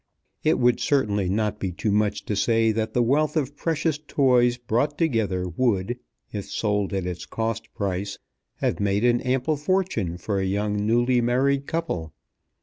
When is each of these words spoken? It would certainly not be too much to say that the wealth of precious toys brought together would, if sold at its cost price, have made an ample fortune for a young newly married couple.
It 0.43 0.57
would 0.57 0.79
certainly 0.79 1.29
not 1.29 1.59
be 1.59 1.71
too 1.71 1.91
much 1.91 2.25
to 2.25 2.35
say 2.35 2.71
that 2.71 2.95
the 2.95 3.03
wealth 3.03 3.37
of 3.37 3.55
precious 3.55 3.99
toys 3.99 4.57
brought 4.57 4.97
together 4.97 5.47
would, 5.47 5.99
if 6.33 6.45
sold 6.45 6.91
at 6.91 7.05
its 7.05 7.27
cost 7.27 7.71
price, 7.75 8.17
have 8.55 8.79
made 8.79 9.05
an 9.05 9.21
ample 9.21 9.57
fortune 9.57 10.17
for 10.17 10.39
a 10.39 10.45
young 10.45 10.87
newly 10.87 11.21
married 11.21 11.67
couple. 11.67 12.13